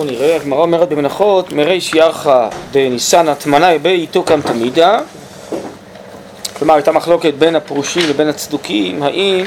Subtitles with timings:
[0.00, 4.98] בואו נראה, הגמרא אומרת במנחות, מריש ירחא דניסן הטמנה בעיתו קם תמידה.
[6.58, 9.44] כלומר הייתה מחלוקת בין הפרושים לבין הצדוקים האם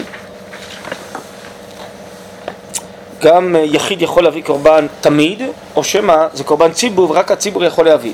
[3.22, 5.42] גם יחיד יכול להביא קורבן תמיד
[5.76, 8.14] או שמא זה קורבן ציבור ורק הציבור יכול להביא.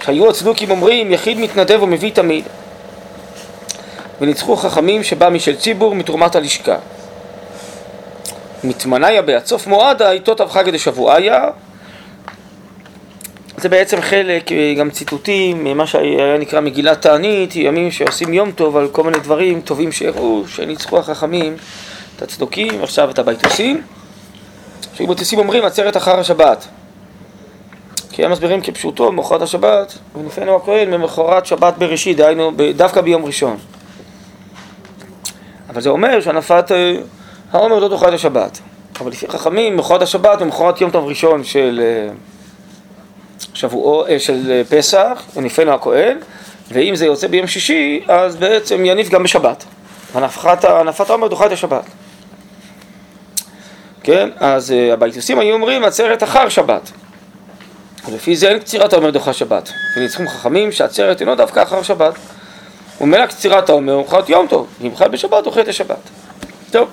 [0.00, 2.44] כשהיו הצדוקים אומרים יחיד מתנדב ומביא תמיד.
[4.20, 6.76] וניצחו חכמים שבא משל ציבור מתרומת הלשכה
[8.64, 11.44] מתמניה בעצוף מועדה איתו תבחה כדי שבועיה.
[13.56, 18.88] זה בעצם חלק, גם ציטוטים, מה שהיה נקרא מגילת תענית, ימים שעושים יום טוב על
[18.88, 21.56] כל מיני דברים טובים שהראו, שניצחו החכמים
[22.16, 23.82] את הצדוקים, עכשיו את הביתוסים.
[24.94, 26.68] שבביתוסים אומרים עצרת אחר השבת.
[28.10, 33.56] כי הם מסבירים כפשוטו, ממחרת השבת, ונפנו הכהן ממחרת שבת בראשית, דהיינו דווקא ביום ראשון.
[35.70, 36.72] אבל זה אומר שהנפת
[37.52, 38.58] העומר לא דוחה את השבת,
[39.00, 42.12] אבל לפי חכמים, מחרת השבת ומחרת יום טוב ראשון של אה,
[43.54, 46.18] שבועו, אה, של אה, פסח, יניפנו הכהן,
[46.72, 49.64] ואם זה יוצא ביום שישי, אז בעצם יניף גם בשבת.
[50.14, 51.84] הנפת, העומר דוחה את השבת.
[54.02, 56.90] כן, אז הביתוסים היו אומרים עצרת אחר שבת.
[58.08, 59.72] ולפי זה אין קצירת העומר דוחה שבת.
[59.96, 62.14] וניצחים חכמים שעצרת אינו דווקא אחר שבת.
[63.00, 66.10] ומילא קצירת העומר הוא מחרת יום טוב, אם חל בשבת דוחה את השבת.
[66.70, 66.88] טוב.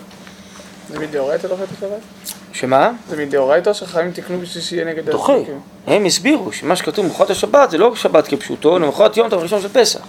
[0.89, 2.33] זה מדאורייתא דוחה את השבת?
[2.53, 2.91] שמה?
[3.09, 5.33] זה מדאורייתא שחייבים תקנו בשביל שיהיה נגד דוחה.
[5.87, 9.61] הם הסבירו שמה שכתוב במחרת השבת זה לא שבת כפשוטו, אלא מחרת יום טוב ראשון
[9.61, 9.99] של פסח.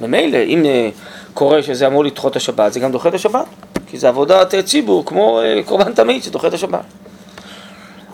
[0.00, 0.88] ממילא, אם אה,
[1.34, 3.46] קורה שזה אמור לדחות את השבת, זה גם דוחה את השבת.
[3.86, 6.84] כי זה עבודת אה, ציבור, כמו אה, קורבן תמיד שדוחה את השבת.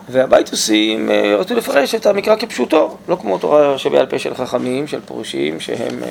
[0.08, 5.60] והבייטוסים רצו לפרש את המקרא כפשוטו, לא כמו תורה שבעל פה של חכמים, של פרושים,
[5.60, 6.02] שהם...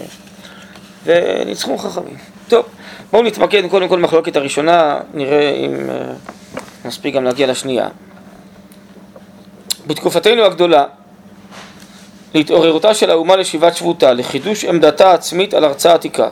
[1.06, 2.18] וניצחו חכמים.
[2.48, 2.66] טוב.
[3.14, 7.88] בואו נתמקד קודם כל במחלוקת הראשונה, נראה אם uh, נספיק גם להגיע לשנייה.
[9.88, 10.86] בתקופתנו הגדולה,
[12.34, 16.28] להתעוררותה של האומה לשיבת שבותה, לחידוש עמדתה העצמית על ארצה עתיקה.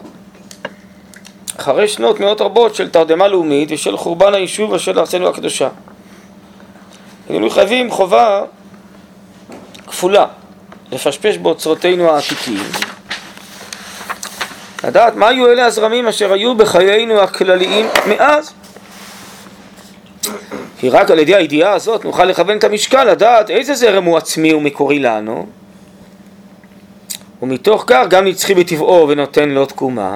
[1.58, 5.70] אחרי שנות מאות רבות של תרדמה לאומית ושל חורבן היישוב ושל ארצנו הקדושה.
[7.30, 8.44] היינו חייבים חובה
[9.88, 10.26] כפולה,
[10.92, 12.64] לפשפש באוצרותינו העתיקים
[14.84, 18.54] לדעת מה היו אלה הזרמים אשר היו בחיינו הכלליים מאז.
[20.80, 24.54] כי רק על ידי הידיעה הזאת נוכל לכוון את המשקל לדעת איזה זרם הוא עצמי
[24.54, 25.46] ומקורי לנו.
[27.42, 30.16] ומתוך כך גם נצחי בטבעו ונותן לו תקומה.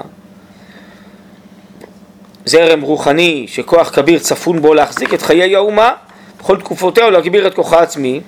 [2.44, 5.92] זרם רוחני שכוח כביר צפון בו להחזיק את חיי האומה
[6.40, 8.20] בכל תקופותיה ולהגביר את כוחה עצמי.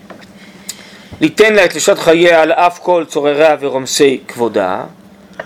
[1.20, 4.84] ליתן לה את לשת חייה על אף כל צורריה ורומסי כבודה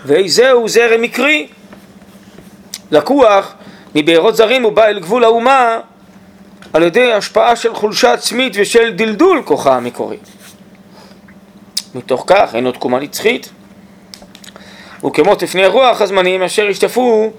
[0.05, 1.47] ואיזהו זרם מקרי,
[2.91, 3.53] לקוח
[3.95, 5.79] מבארות זרים ובא אל גבול האומה
[6.73, 10.17] על ידי השפעה של חולשה עצמית ושל דלדול כוחה המקורי.
[11.95, 13.49] מתוך כך אין עוד תקומה נצחית.
[15.05, 17.31] וכמו תפני רוח הזמנים אשר ישטפו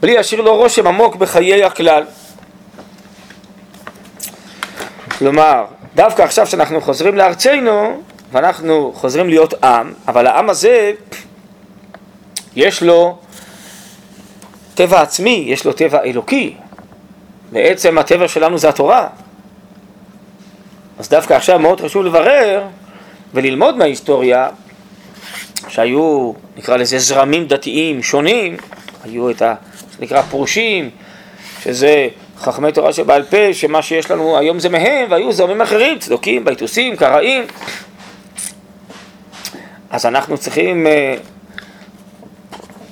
[0.00, 2.04] בלי להשאיר לו רושם עמוק בחיי הכלל.
[5.18, 5.64] כלומר,
[5.94, 8.02] דווקא עכשיו שאנחנו חוזרים לארצנו
[8.32, 10.92] ואנחנו חוזרים להיות עם, אבל העם הזה
[12.56, 13.18] יש לו
[14.74, 16.54] טבע עצמי, יש לו טבע אלוקי.
[17.52, 19.08] בעצם הטבע שלנו זה התורה.
[20.98, 22.64] אז דווקא עכשיו מאוד חשוב לברר
[23.34, 24.48] וללמוד מההיסטוריה
[25.68, 28.56] שהיו, נקרא לזה זרמים דתיים שונים,
[29.04, 29.54] היו את ה...
[29.96, 30.90] שנקרא פרושים,
[31.62, 32.08] שזה
[32.38, 36.96] חכמי תורה שבעל פה, שמה שיש לנו היום זה מהם, והיו זרמים אחרים, צדוקים, ביתוסים,
[36.96, 37.44] קראים.
[39.90, 41.14] אז אנחנו צריכים אה,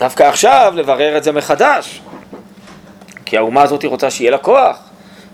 [0.01, 2.01] דווקא עכשיו לברר את זה מחדש.
[3.25, 4.79] כי האומה הזאת רוצה שיהיה לה כוח,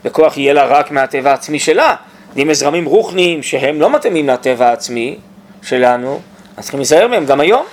[0.04, 1.94] וכוח יהיה לה רק מהטבע העצמי שלה.
[2.36, 5.18] ואם יש זרמים רוחניים שהם לא מתאימים לטבע העצמי
[5.62, 6.20] שלנו,
[6.56, 7.64] אז צריכים להיזהר מהם גם היום.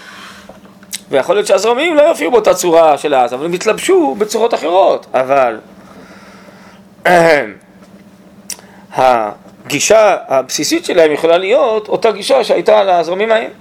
[1.10, 5.06] ויכול להיות שהזרמים לא יופיעו באותה צורה של אז, אבל הם יתלבשו בצורות אחרות.
[5.14, 5.60] אבל
[8.94, 13.52] הגישה הבסיסית שלהם יכולה להיות אותה גישה שהייתה לזרמים ההם.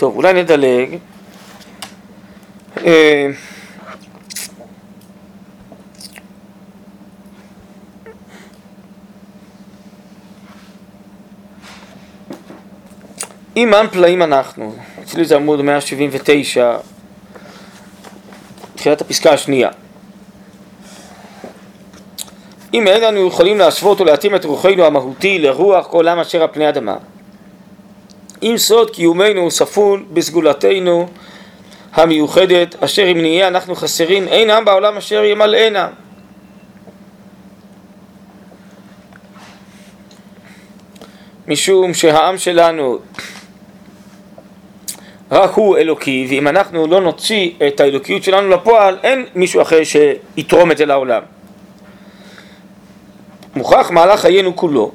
[0.00, 0.98] טוב, אולי נדלג.
[2.84, 3.30] אה,
[13.56, 16.76] אם עם פלאים אנחנו, אצלי זה עמוד 179,
[18.74, 19.68] תחילת הפסקה השנייה.
[22.74, 26.68] אם אין לנו יכולים להשוות ולהתאים את רוחנו המהותי לרוח כל עם אשר על פני
[26.68, 26.96] אדמה.
[28.42, 31.08] אם סוד קיומנו ספון בסגולתנו
[31.92, 35.88] המיוחדת, אשר אם נהיה אנחנו חסרים, אין עם בעולם אשר ימלאנה.
[41.48, 42.98] משום שהעם שלנו
[45.30, 50.70] רק הוא אלוקי, ואם אנחנו לא נוציא את האלוקיות שלנו לפועל, אין מישהו אחר שיתרום
[50.70, 51.22] את זה לעולם.
[53.56, 54.92] מוכרח מהלך חיינו כולו,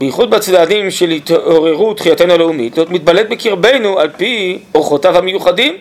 [0.00, 5.74] בייחוד בצדדים של התעוררות תחייתנו הלאומית, להיות מתבלט בקרבנו על פי אורחותיו המיוחדים.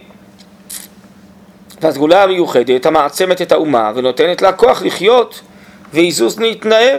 [1.82, 5.42] והסגולה המיוחדת המעצמת את האומה ונותנת לה כוח לחיות
[5.94, 6.98] והיזוז להתנער.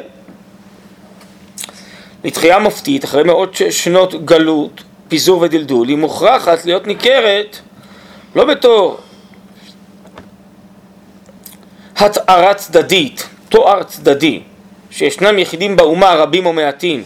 [2.24, 7.56] לתחייה מופתית, אחרי מאות שנות גלות, פיזור ודלדול, היא מוכרחת להיות ניכרת
[8.34, 8.98] לא בתור
[11.96, 14.42] התארה צדדית, תואר צדדי,
[14.90, 17.04] שישנם יחידים באומה, רבים או מעטים,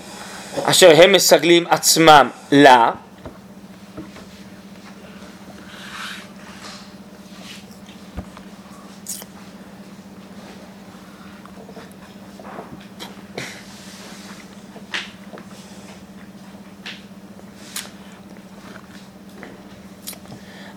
[0.65, 2.91] אשר הם מסגלים עצמם לה,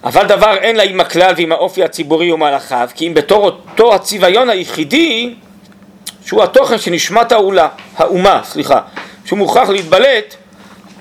[0.04, 4.50] אבל דבר אין לה עם הכלל ועם האופי הציבורי ומהלכיו, כי אם בתור אותו הצביון
[4.50, 5.36] היחידי,
[6.28, 8.82] שהוא התוכן של נשמת האולה, האומה, סליחה,
[9.26, 10.36] שהוא מוכרח להתבלט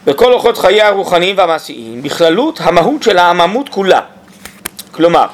[0.05, 4.01] בכל אורחות חייה הרוחניים והמעשיים, בכללות המהות של העממות כולה.
[4.91, 5.27] כלומר,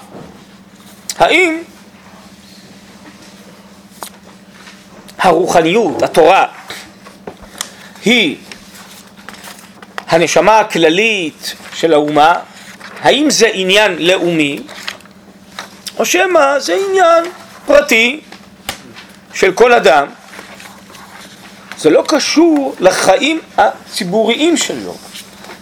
[1.19, 1.63] האם
[5.19, 6.47] הרוחניות, התורה,
[8.05, 8.37] היא
[10.09, 12.35] הנשמה הכללית של האומה,
[13.03, 14.63] האם זה עניין לאומי,
[15.99, 17.25] או שמא זה עניין
[17.67, 18.21] פרטי
[19.35, 20.07] של כל אדם.
[21.79, 24.95] זה לא קשור לחיים הציבוריים שלו,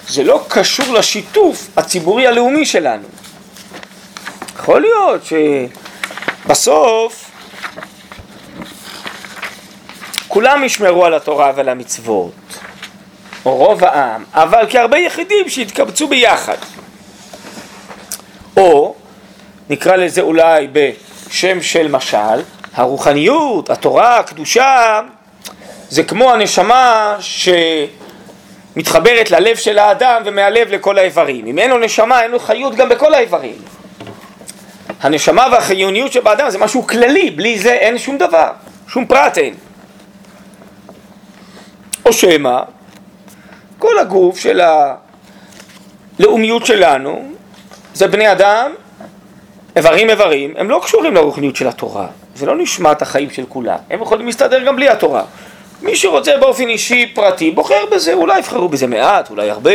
[0.09, 3.09] זה לא קשור לשיתוף הציבורי הלאומי שלנו.
[4.57, 5.23] יכול להיות
[6.45, 7.31] שבסוף
[10.29, 12.33] כולם ישמרו על התורה ועל המצוות,
[13.45, 16.57] או רוב העם, אבל כהרבה יחידים שהתקבצו ביחד.
[18.57, 18.95] או
[19.71, 22.41] נקרא לזה אולי בשם של משל,
[22.75, 25.01] הרוחניות, התורה, הקדושה,
[25.89, 27.17] זה כמו הנשמה
[28.77, 31.47] שמתחברת ללב של האדם ומהלב לכל האיברים.
[31.47, 33.57] אם אין לו נשמה, אין לו חיות גם בכל האיברים.
[35.01, 38.51] הנשמה והחיוניות שבאדם זה משהו כללי, בלי זה אין שום דבר,
[38.89, 39.55] שום פרט אין.
[42.07, 42.61] או שמא,
[43.79, 44.61] כל הגוף של
[46.19, 47.33] הלאומיות שלנו
[47.95, 48.73] זה בני אדם,
[49.77, 52.07] איברים איברים, הם לא קשורים לרוחניות של התורה,
[52.41, 55.23] זה לא נשמת החיים של כולם, הם יכולים להסתדר גם בלי התורה.
[55.83, 59.71] מי שרוצה באופן אישי פרטי בוחר בזה, אולי יבחרו בזה מעט, אולי הרבה.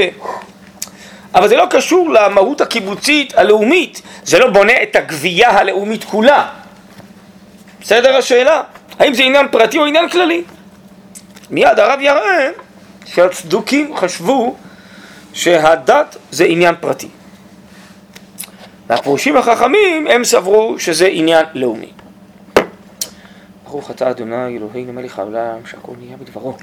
[1.35, 6.47] אבל זה לא קשור למהות הקיבוצית הלאומית, זה לא בונה את הגבייה הלאומית כולה.
[7.81, 8.61] בסדר השאלה?
[8.99, 10.43] האם זה עניין פרטי או עניין כללי?
[11.49, 12.49] מיד הרב יראה
[13.05, 14.55] שהצדוקים חשבו
[15.33, 17.07] שהדת זה עניין פרטי.
[18.89, 21.89] והפרושים החכמים הם סברו שזה עניין לאומי.
[23.75, 26.57] ברוך אתה אדוני אלוהינו מלך העולם שהכל נהיה בדברו.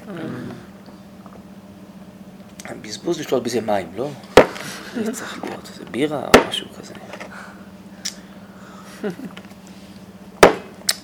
[2.82, 4.08] בזבוז לשלוט בזה מים, לא?
[5.04, 6.94] זה צריך להיות, זה בירה או משהו כזה.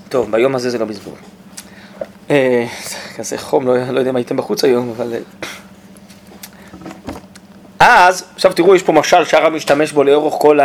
[0.08, 1.18] טוב, ביום הזה זה לא בזבוז.
[2.30, 2.66] אה,
[3.16, 5.14] כזה חום, לא, לא יודע אם הייתם בחוץ היום, אבל...
[7.80, 10.60] אה, אז, עכשיו תראו, יש פה משל שהרב משתמש בו לאורך כל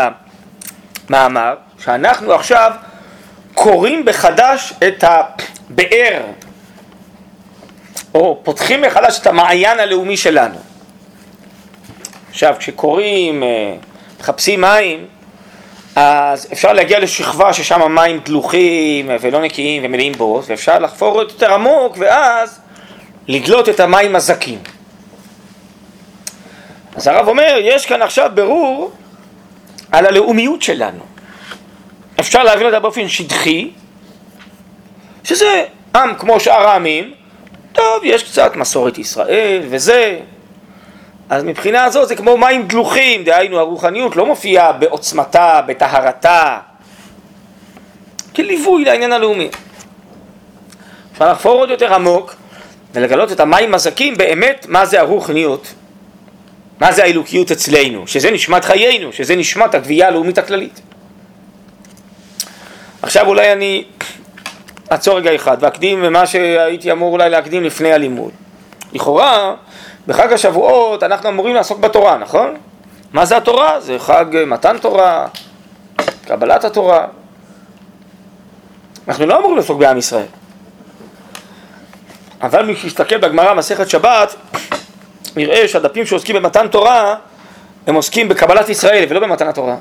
[1.09, 2.71] המאמר, שאנחנו עכשיו
[3.53, 6.21] קוראים בחדש את הבאר,
[8.15, 10.55] או פותחים מחדש את המעיין הלאומי שלנו.
[12.29, 13.75] עכשיו, כשקוראים, אה,
[14.19, 15.05] מחפשים מים,
[15.95, 21.95] אז אפשר להגיע לשכבה ששם המים דלוחים ולא נקיים ומלאים בוס, ואפשר לחפור יותר עמוק
[21.99, 22.59] ואז
[23.27, 24.59] לדלות את המים הזכים.
[26.95, 28.91] אז הרב אומר, יש כאן עכשיו ברור
[29.91, 31.12] על הלאומיות שלנו.
[32.23, 33.69] אפשר להבין אותה באופן שטחי,
[35.23, 35.63] שזה
[35.95, 37.13] עם כמו שאר העמים,
[37.73, 40.19] טוב, יש קצת מסורת ישראל וזה,
[41.29, 46.59] אז מבחינה הזו זה כמו מים דלוחים, דהיינו הרוחניות לא מופיעה בעוצמתה, בטהרתה,
[48.35, 49.49] כליווי לעניין הלאומי.
[51.13, 52.35] אפשר לחפור עוד יותר עמוק
[52.93, 55.73] ולגלות את המים הזכים באמת מה זה הרוחניות,
[56.79, 58.07] מה זה האלוקיות אצלנו?
[58.07, 60.81] שזה נשמת חיינו, שזה נשמת הגבייה הלאומית הכללית.
[63.03, 63.83] עכשיו אולי אני
[64.91, 68.31] אעצור רגע אחד ואקדים ממה שהייתי אמור אולי להקדים לפני הלימוד.
[68.93, 69.55] לכאורה,
[70.07, 72.57] בחג השבועות אנחנו אמורים לעסוק בתורה, נכון?
[73.13, 73.79] מה זה התורה?
[73.79, 75.27] זה חג מתן תורה,
[76.25, 77.05] קבלת התורה.
[79.07, 80.25] אנחנו לא אמורים לעסוק בעם ישראל.
[82.41, 84.35] אבל מי שיסתכל בגמרא מסכת שבת,
[85.35, 87.15] נראה שהדפים שעוסקים במתן תורה,
[87.87, 89.75] הם עוסקים בקבלת ישראל ולא במתן התורה.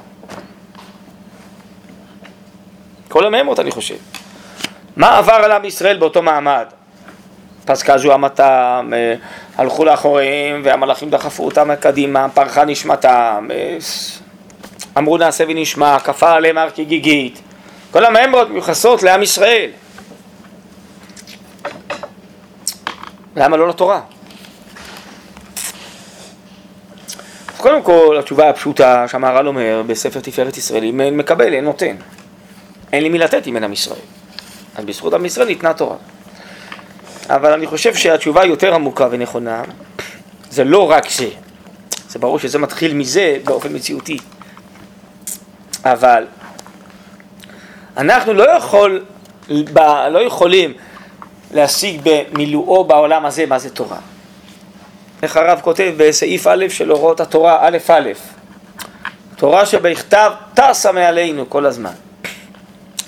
[3.13, 3.95] כל המהמות אני חושב.
[4.97, 6.67] מה עבר על עם ישראל באותו מעמד?
[7.65, 9.15] פסקה זוהמתם, אה,
[9.57, 13.77] הלכו לאחוריהם והמלאכים דחפו אותם קדימה, פרחה נשמתם, אה,
[14.99, 17.41] אמרו נעשה ונשמע, כפה עליהם הר כגיגית.
[17.91, 19.71] כל המהמות מיוחסות לעם ישראל.
[23.37, 24.01] למה לא לתורה?
[27.57, 31.97] קודם כל, התשובה הפשוטה שהמהר"ל אומר בספר תפארת ישראל, אם אין מקבל, אין נותן.
[32.93, 34.01] אין לי מי לתת אם אין עם ישראל.
[34.75, 35.97] אז בזכות עם ישראל ניתנה תורה.
[37.29, 39.63] אבל אני חושב שהתשובה יותר עמוקה ונכונה,
[40.51, 41.29] זה לא רק זה.
[42.09, 44.19] זה ברור שזה מתחיל מזה באופן מציאותי.
[45.85, 46.27] אבל
[47.97, 49.05] אנחנו לא, יכול,
[50.11, 50.73] לא יכולים
[51.55, 53.99] להשיג במילואו בעולם הזה מה זה תורה.
[55.23, 58.11] איך הרב כותב בסעיף א' של הוראות התורה, א' א',
[59.37, 61.93] תורה שבכתב טסה מעלינו כל הזמן.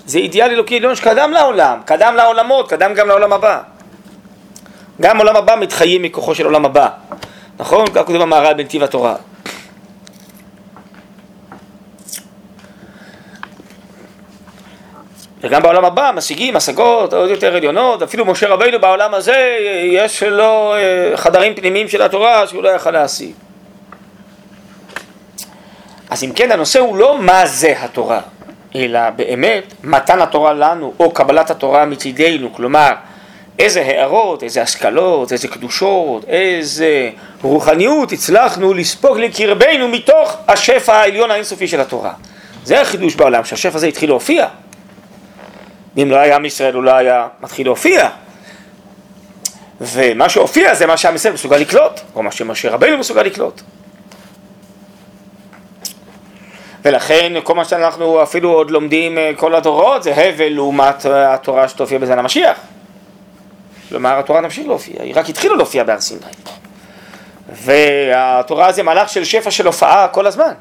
[0.06, 3.60] זה אידיאל אלוקי עליון שקדם לעולם, קדם לעולמות, קדם גם לעולם הבא.
[5.00, 6.88] גם עולם הבא מתחיים מכוחו של עולם הבא.
[7.58, 7.86] נכון?
[7.94, 9.16] כך כותב המהר"ל בנתיב התורה.
[15.40, 20.74] וגם בעולם הבא משיגים השגות עוד יותר עליונות, אפילו משה רבינו בעולם הזה יש לו
[20.74, 23.32] אה, חדרים פנימיים של התורה שהוא לא יכל להשיג.
[26.10, 28.20] אז אם כן הנושא הוא לא מה זה התורה,
[28.76, 32.92] אלא באמת מתן התורה לנו או קבלת התורה מצידנו, כלומר
[33.58, 37.10] איזה הערות, איזה השכלות, איזה קדושות, איזה
[37.42, 42.12] רוחניות הצלחנו לספוג לקרבנו מתוך השפע העליון האינסופי של התורה.
[42.64, 44.46] זה החידוש בעולם, שהשפע הזה התחיל להופיע.
[46.02, 48.08] אם לא היה עם ישראל הוא לא היה מתחיל להופיע.
[49.80, 53.60] ומה שהופיע זה מה שעם ישראל מסוגל לקלוט, או מה שמשה רבינו מסוגל לקלוט.
[56.84, 61.68] ולכן כל מה שאנחנו אפילו עוד לומדים אה, כל הדורות זה הבל לעומת אה, התורה
[61.68, 62.58] שתופיע בזמן המשיח.
[63.88, 66.20] כלומר התורה תמשיך להופיע, היא רק התחילה להופיע בהר סיני.
[67.52, 70.52] והתורה זה מהלך של שפע של הופעה כל הזמן.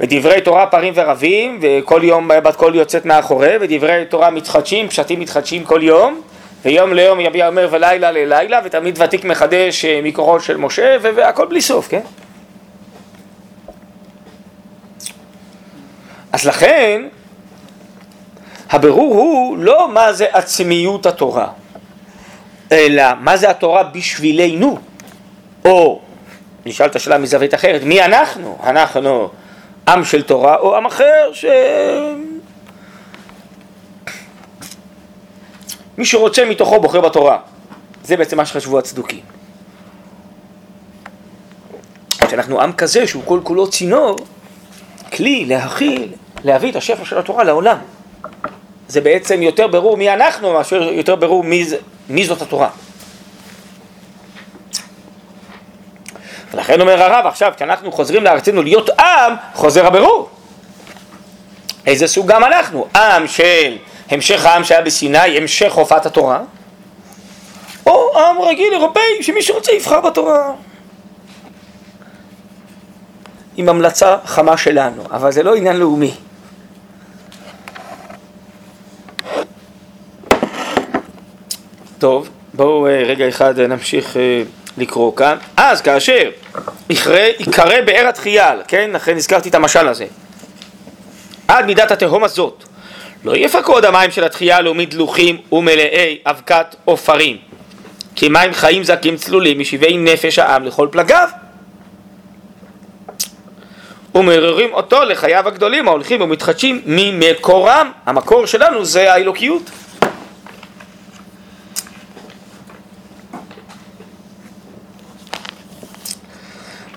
[0.00, 5.64] ודברי תורה פרים ורבים, וכל יום בת קול יוצאת מאחורי, ודברי תורה מתחדשים, פשטים מתחדשים
[5.64, 6.20] כל יום,
[6.64, 11.60] ויום ליום יביע אומר ולילה ללילה, ותמיד ותיק מחדש אה, מכוחו של משה, והכל בלי
[11.60, 12.00] סוף, כן?
[16.32, 17.02] אז לכן,
[18.70, 21.48] הבירור הוא לא מה זה עצמיות התורה,
[22.72, 24.78] אלא מה זה התורה בשבילנו,
[25.64, 26.00] או
[26.66, 28.58] נשאל את השאלה מזווית אחרת, מי אנחנו?
[28.64, 29.28] אנחנו
[29.88, 31.44] עם של תורה או עם אחר ש...
[35.98, 37.38] מי שרוצה מתוכו בוחר בתורה.
[38.04, 39.20] זה בעצם מה שחשבו הצדוקים.
[42.26, 44.16] כשאנחנו עם כזה שהוא כל כולו צינור,
[45.12, 46.12] כלי להכיל,
[46.44, 47.78] להביא את השפע של התורה לעולם.
[48.88, 51.64] זה בעצם יותר ברור מי אנחנו מאשר יותר ברור מי,
[52.08, 52.68] מי זאת התורה.
[56.54, 60.30] ולכן אומר הרב עכשיו, כשאנחנו חוזרים לארצנו להיות עם, חוזר הבירור.
[61.86, 62.86] איזה סוג גם אנחנו?
[62.94, 63.76] עם של
[64.10, 66.40] המשך העם שהיה בסיני, המשך הופעת התורה,
[67.86, 70.52] או עם רגיל אירופאי שמי שרוצה יבחר בתורה.
[73.56, 76.14] עם המלצה חמה שלנו, אבל זה לא עניין לאומי.
[82.02, 84.42] טוב, בואו אה, רגע אחד נמשיך אה,
[84.78, 85.36] לקרוא כאן.
[85.56, 86.30] אז כאשר
[86.90, 88.90] יקרא באר התחייל, כן?
[88.94, 90.06] לכן הזכרתי את המשל הזה.
[91.48, 92.64] עד מידת התהום הזאת
[93.24, 97.36] לא יפקו עוד המים של התחייה הלאומית דלוחים ומלאי אבקת עופרים
[98.14, 101.28] כי מים חיים זכים צלולים משבעי נפש העם לכל פלגיו
[104.14, 109.70] ומעוררים אותו לחייו הגדולים ההולכים ומתחדשים ממקורם המקור שלנו זה האלוקיות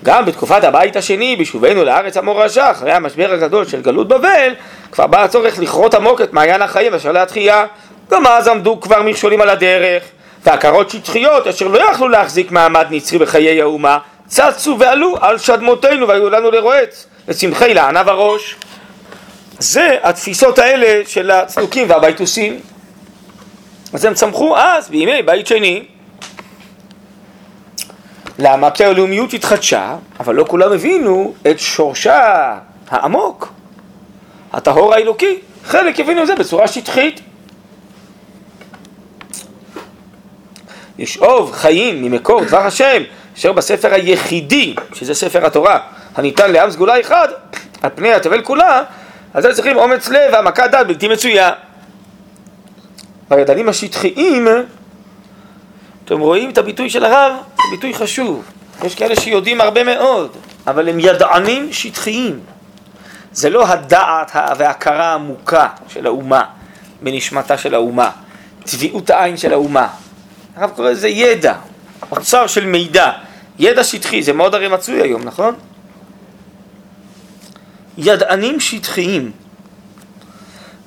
[0.05, 4.53] גם בתקופת הבית השני, בשובנו לארץ המורשה, אחרי המשבר הגדול של גלות בבל,
[4.91, 7.65] כבר בא הצורך לכרות עמוק את מעיין החיים אשר להתחייה.
[8.11, 10.03] גם אז עמדו כבר מכשולים על הדרך,
[10.45, 13.97] והכרות שטחיות אשר לא יכלו להחזיק מעמד נצחי בחיי האומה,
[14.27, 18.55] צצו ועלו על שדמותינו והיו לנו לרועץ, לצמחי לענה וראש.
[19.59, 22.59] זה התפיסות האלה של הצדוקים והבייטוסים.
[23.93, 25.85] אז הם צמחו אז, בימי בית שני.
[28.39, 28.71] למה?
[28.71, 32.57] כי הלאומיות התחדשה, אבל לא כולם הבינו את שורשה
[32.89, 33.53] העמוק,
[34.53, 35.39] הטהור האלוקי.
[35.65, 37.21] חלק הבינו את זה בצורה שטחית.
[40.99, 43.03] לשאוב חיים ממקור דבר השם,
[43.37, 45.79] אשר בספר היחידי, שזה ספר התורה,
[46.15, 47.27] הניתן לעם סגולה אחד,
[47.81, 48.83] על פני התבל כולה,
[49.33, 51.51] אז הם צריכים אומץ לב והעמקת דעת בלתי מצויה.
[53.29, 54.47] בידענים השטחיים,
[56.05, 57.35] אתם רואים את הביטוי של הרב?
[57.55, 58.43] זה ביטוי חשוב.
[58.83, 60.31] יש כאלה שיודעים הרבה מאוד,
[60.67, 62.39] אבל הם ידענים שטחיים.
[63.33, 66.43] זה לא הדעת וההכרה העמוקה של האומה,
[67.01, 68.09] בנשמתה של האומה,
[68.63, 69.87] צביעות העין של האומה.
[70.55, 71.53] הרב קורא לזה ידע,
[72.11, 73.11] אוצר של מידע,
[73.59, 75.55] ידע שטחי, זה מאוד הרי מצוי היום, נכון?
[77.97, 79.31] ידענים שטחיים.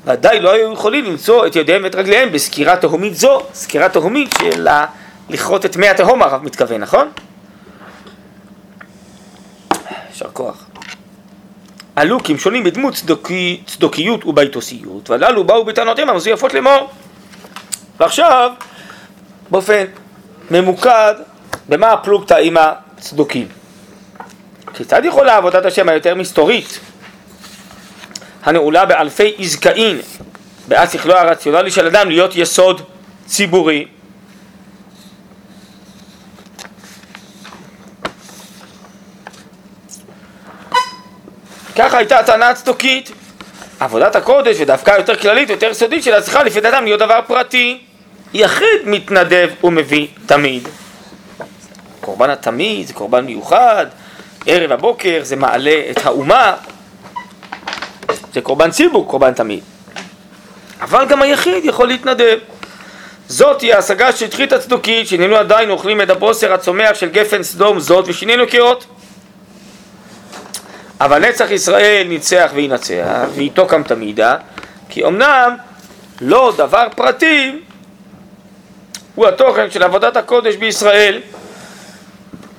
[0.04, 4.68] ודאי לא היו יכולים למצוא את ידיהם ואת רגליהם בסקירה תהומית זו, סקירה תהומית של
[5.30, 7.10] לכרות את מי התהום הרב מתכוון, נכון?
[10.10, 10.66] יישר כוח.
[11.96, 16.90] עלו כמשונים בדמות צדוקי, צדוקיות וביתוסיות, והללו באו בטענותיהם המזויפות לאמור.
[18.00, 18.50] ועכשיו,
[19.50, 19.84] באופן
[20.50, 21.14] ממוקד,
[21.68, 23.48] במה הפלוגתא עם הצדוקים?
[24.74, 26.80] כיצד יכולה עבודת השם היותר מסתורית,
[28.44, 30.00] הנעולה באלפי עזקאין,
[30.68, 32.82] בעד שכלו הרציונלי של אדם להיות יסוד
[33.26, 33.86] ציבורי?
[41.78, 43.10] ככה הייתה הטענה הצדוקית.
[43.80, 47.78] עבודת הקודש ודווקא יותר כללית ויותר סודית שלה צריכה לפי דעתם להיות דבר פרטי.
[48.34, 50.68] יחיד מתנדב ומביא תמיד.
[52.00, 53.86] קורבן התמיד זה קורבן מיוחד,
[54.46, 56.54] ערב הבוקר זה מעלה את האומה,
[58.32, 59.60] זה קורבן ציבור, קורבן תמיד.
[60.80, 62.38] אבל גם היחיד יכול להתנדב.
[63.28, 68.04] זאת היא ההשגה השטחית הצדוקית, שהננו עדיין אוכלים את הבוסר הצומח של גפן סדום זאת
[68.08, 68.86] ושינינו קהות.
[71.00, 74.36] אבל נצח ישראל ניצח וינצח, ואיתו קם תמידה,
[74.88, 75.56] כי אמנם
[76.20, 77.52] לא דבר פרטי
[79.14, 81.20] הוא התוכן של עבודת הקודש בישראל,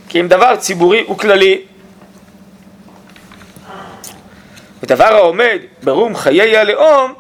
[0.10, 1.62] כי אם דבר ציבורי וכללי.
[4.84, 7.14] ודבר העומד ברום חיי הלאום,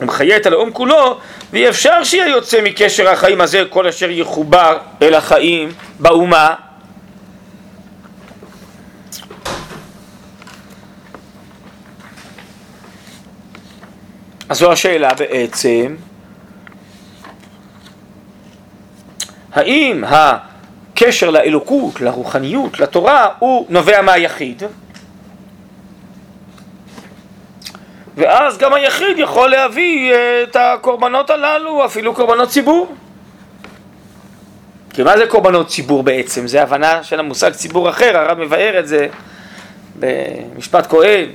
[0.00, 1.18] ומחיה את הלאום כולו,
[1.52, 6.54] ואי אפשר שיהיה יוצא מקשר החיים הזה כל אשר יחובר אל החיים באומה.
[14.48, 15.96] אז זו השאלה בעצם,
[19.52, 24.62] האם הקשר לאלוקות, לרוחניות, לתורה, הוא נובע מהיחיד?
[28.16, 32.94] ואז גם היחיד יכול להביא את הקורבנות הללו, אפילו קורבנות ציבור.
[34.90, 36.46] כי מה זה קורבנות ציבור בעצם?
[36.46, 39.08] זה הבנה של המושג ציבור אחר, הרב מבאר את זה
[39.96, 41.28] במשפט כהן,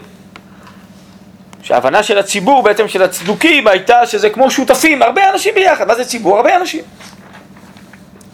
[1.64, 6.06] שההבנה של הציבור בעצם של הצדוקים הייתה שזה כמו שותפים, הרבה אנשים ביחד, מה זה
[6.06, 6.38] ציבור?
[6.38, 6.84] הרבה אנשים.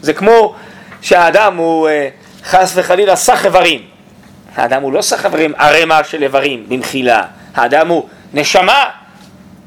[0.01, 0.55] זה כמו
[1.01, 2.09] שהאדם הוא אה,
[2.43, 3.81] חס וחלילה סך איברים.
[4.55, 7.23] האדם הוא לא סך איברים ערימה של איברים במחילה,
[7.55, 8.83] האדם הוא נשמה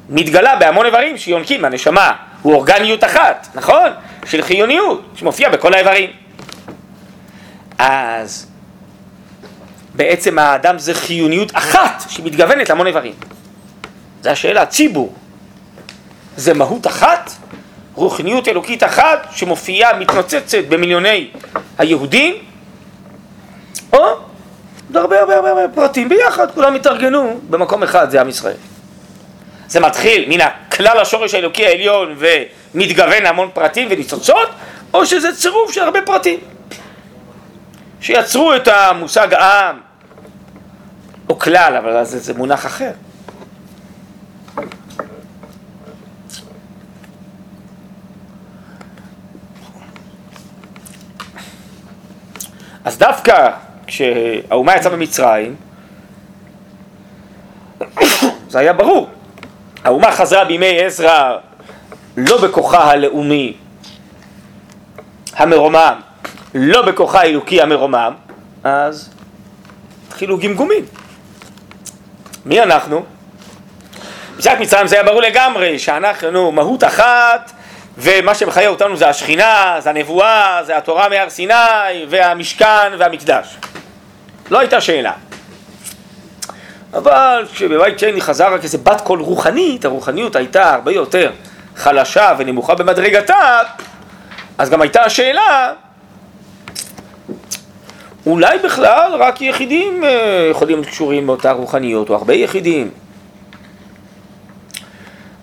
[0.08, 3.90] מתגלה בהמון איברים שיונקים, הנשמה הוא אורגניות אחת, נכון?
[4.26, 6.10] של חיוניות, שמופיע בכל האיברים.
[7.78, 8.46] אז
[9.94, 13.14] בעצם האדם זה חיוניות אחת שמתגוונת להמון איברים.
[14.22, 15.14] זו השאלה, ציבור
[16.36, 17.30] זה מהות אחת,
[17.94, 21.30] רוחניות אלוקית אחת שמופיעה, מתנוצצת במיליוני
[21.78, 22.34] היהודים,
[23.92, 24.06] או
[24.92, 28.56] זה הרבה הרבה הרבה פרטים ביחד, כולם התארגנו במקום אחד, זה עם ישראל.
[29.68, 34.48] זה מתחיל מן הכלל השורש האלוקי העליון ומתגוון להמון פרטים וניצוצות,
[34.94, 36.38] או שזה צירוף של הרבה פרטים.
[38.00, 39.80] שיצרו את המושג עם,
[41.28, 42.90] או כלל, אבל זה, זה מונח אחר.
[52.84, 53.50] אז דווקא
[53.86, 55.56] כשהאומה יצאה ממצרים,
[58.48, 59.10] זה היה ברור.
[59.84, 61.36] האומה חזרה בימי עזרא
[62.16, 63.56] לא בכוחה הלאומי
[65.36, 66.00] המרומם,
[66.54, 68.14] לא בכוחה האלוקי המרומם,
[68.64, 69.10] אז
[70.08, 70.84] התחילו גמגומים.
[72.46, 73.04] מי אנחנו?
[74.36, 77.52] ביציאת מצרים זה היה ברור לגמרי שאנחנו מהות אחת
[78.00, 81.54] ומה שמחיה אותנו זה השכינה, זה הנבואה, זה התורה מהר סיני,
[82.08, 83.56] והמשכן והמקדש.
[84.50, 85.12] לא הייתה שאלה.
[86.94, 91.30] אבל כשבבית שני חזר רק איזה בת קול רוחנית, הרוחניות הייתה הרבה יותר
[91.76, 93.60] חלשה ונמוכה במדרגתה,
[94.58, 95.72] אז גם הייתה השאלה,
[98.26, 102.90] אולי בכלל רק יחידים אה, יכולים להיות קשורים באותה רוחניות, או הרבה יחידים.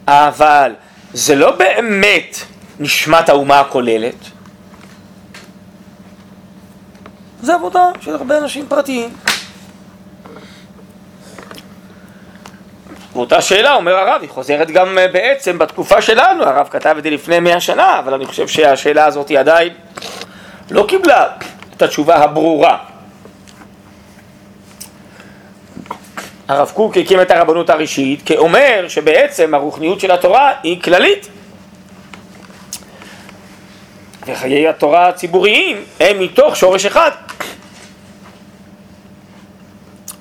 [0.07, 0.71] אבל
[1.13, 2.37] זה לא באמת
[2.79, 4.15] נשמת האומה הכוללת.
[7.41, 9.09] זה עבודה של הרבה אנשים פרטיים.
[13.13, 17.09] ואותה שאלה, אומר הרב, היא חוזרת גם אה, בעצם בתקופה שלנו, הרב כתב את זה
[17.09, 19.73] לפני מאה שנה, אבל אני חושב שהשאלה הזאת עדיין
[20.71, 21.27] לא קיבלה
[21.75, 22.77] את התשובה הברורה.
[26.47, 31.27] הרב קוק הקים את הרבנות הראשית כאומר שבעצם הרוחניות של התורה היא כללית.
[34.27, 37.11] וחיי התורה הציבוריים הם מתוך שורש אחד.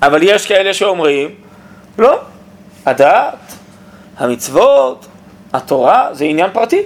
[0.01, 1.29] אבל יש כאלה שאומרים,
[1.97, 2.19] לא,
[2.85, 3.53] הדת,
[4.17, 5.05] המצוות,
[5.53, 6.81] התורה זה עניין פרטי.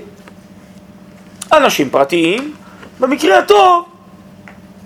[1.53, 2.55] אנשים פרטיים,
[2.99, 3.85] במקרה הטוב,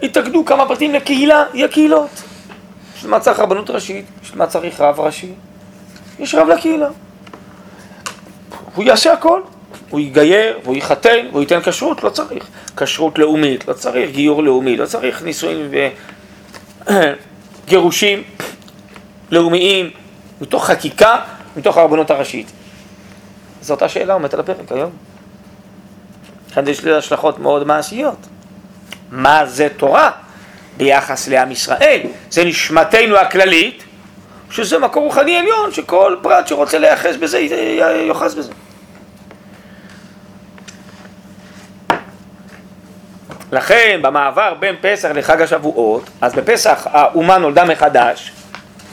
[0.02, 2.24] יתאגדו כמה פרטים לקהילה, היא הקהילות.
[2.96, 4.06] בשביל מה צריך רבנות ראשית?
[4.22, 5.32] בשביל מה צריך רב ראשי?
[6.20, 6.88] יש רב לקהילה.
[8.76, 9.42] הוא יעשה הכל.
[9.90, 12.48] הוא יגייר, והוא יחתן, והוא ייתן כשרות, לא צריך.
[12.78, 15.72] כשרות לאומית, לא צריך גיור לאומי, לא צריך נישואים
[17.66, 18.24] וגירושים
[19.32, 19.90] לאומיים,
[20.42, 21.20] מתוך חקיקה,
[21.58, 22.52] מתוך הרבנות הראשית.
[23.62, 24.92] זו אותה שאלה עומדת על הפרק היום.
[26.54, 28.18] כאן יש לי השלכות מאוד מעשיות.
[29.12, 30.12] מה זה תורה
[30.78, 32.02] ביחס לעם ישראל?
[32.30, 33.84] זה נשמתנו הכללית,
[34.52, 37.40] שזה מקור רוחני עליון, שכל פרט שרוצה להיאחז בזה,
[38.08, 38.52] יאחז בזה.
[43.52, 48.32] לכן במעבר בין פסח לחג השבועות, אז בפסח האומה נולדה מחדש,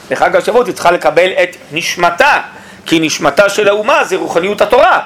[0.09, 2.41] בחג השבועות היא צריכה לקבל את נשמתה,
[2.85, 4.99] כי נשמתה של האומה זה רוחניות התורה.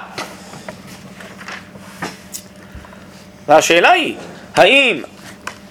[3.47, 4.15] והשאלה היא,
[4.55, 5.01] האם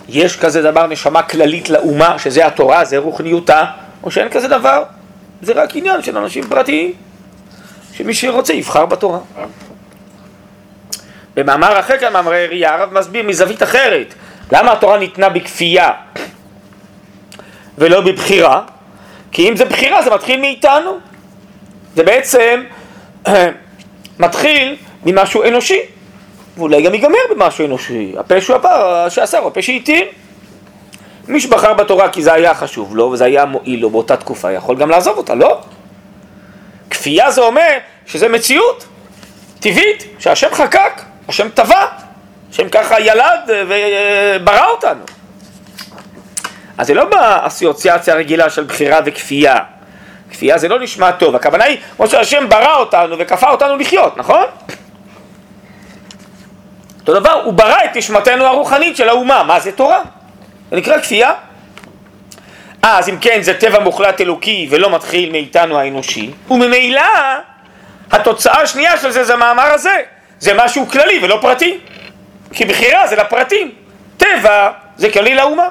[0.08, 3.64] יש כזה דבר נשמה כללית לאומה, שזה התורה, זה רוחניותה,
[4.02, 4.82] או שאין כזה דבר?
[5.42, 6.92] זה רק עניין של אנשים פרטיים,
[7.92, 9.18] שמי שרוצה יבחר בתורה.
[11.34, 14.14] במאמר אחר כאן, מאמרי ראייה, הרב מסביר מזווית אחרת,
[14.52, 15.90] למה התורה ניתנה בכפייה
[17.78, 18.62] ולא בבחירה?
[19.32, 20.98] כי אם זה בחירה זה מתחיל מאיתנו.
[21.94, 22.62] זה בעצם
[24.18, 25.80] מתחיל ממשהו אנושי,
[26.56, 28.14] ואולי גם ייגמר במשהו אנושי.
[28.18, 30.04] הפה שהוא הפר שעשה, הוא הפה שהתיר.
[31.28, 34.76] מי שבחר בתורה כי זה היה חשוב לו וזה היה מועיל לו באותה תקופה, יכול
[34.76, 35.60] גם לעזוב אותה, לא?
[36.90, 38.86] כפייה זה אומר שזה מציאות
[39.60, 41.86] טבעית, שהשם חקק, השם טבע,
[42.50, 45.00] השם ככה ילד וברא אותנו.
[46.78, 49.58] אז זה לא באסוציאציה הרגילה של בחירה וכפייה.
[50.30, 54.44] כפייה זה לא נשמע טוב, הכוונה היא כמו שהשם ברא אותנו וכפה אותנו לחיות, נכון?
[57.08, 60.02] אותו דבר, הוא ברא את נשמתנו הרוחנית של האומה, מה זה תורה?
[60.70, 61.32] זה נקרא כפייה.
[62.82, 67.02] אז אם כן זה טבע מוחלט אלוקי ולא מתחיל מאיתנו האנושי, וממילא
[68.10, 69.96] התוצאה השנייה של זה זה המאמר הזה,
[70.38, 71.78] זה משהו כללי ולא פרטי,
[72.52, 73.72] כי בחירה זה לפרטים,
[74.16, 75.68] טבע זה כללי לאומה.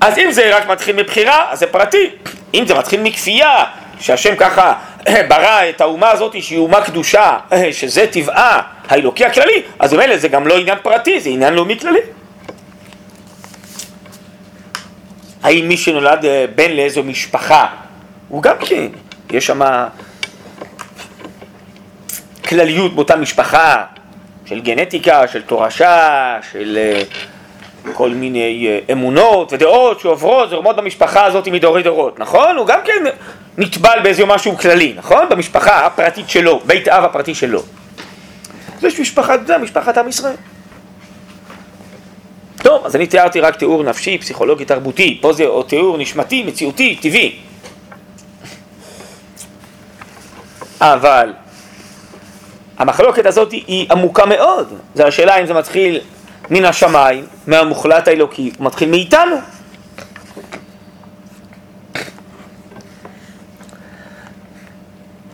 [0.00, 2.10] אז אם זה רק מתחיל מבחירה, אז זה פרטי.
[2.54, 3.64] אם זה מתחיל מכפייה,
[4.00, 4.74] שהשם ככה
[5.28, 7.38] ברא את האומה הזאת שהיא אומה קדושה,
[7.78, 12.00] שזה טבעה האלוקי הכללי, אז במילא זה גם לא עניין פרטי, זה עניין לאומי כללי.
[15.42, 17.66] האם מי שנולד אה, בן לאיזו משפחה,
[18.28, 18.88] הוא גם כן,
[19.30, 19.60] יש שם
[22.48, 23.84] כלליות באותה משפחה
[24.46, 27.02] של גנטיקה, של תורשה, של אה,
[27.92, 32.56] כל מיני אה, אמונות ודעות שעוברות, זורמות במשפחה הזאת מדורי דורות, נכון?
[32.56, 33.04] הוא גם כן
[33.58, 35.28] נטבל באיזה משהו כללי, נכון?
[35.28, 37.62] במשפחה הפרטית שלו, בית אב הפרטי שלו.
[38.84, 40.36] יש משפחת, זה משפחת עם ישראל.
[42.56, 47.36] טוב, אז אני תיארתי רק תיאור נפשי, פסיכולוגי, תרבותי, פה זה תיאור נשמתי, מציאותי, טבעי.
[50.80, 51.32] אבל
[52.78, 56.00] המחלוקת הזאת היא עמוקה מאוד, זו השאלה אם זה מתחיל
[56.50, 59.36] מן השמיים, מהמוחלט האלוקי, הוא מתחיל מאיתנו.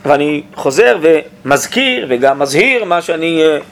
[0.05, 3.63] ואני חוזר ומזכיר וגם מזהיר מה שאני uh,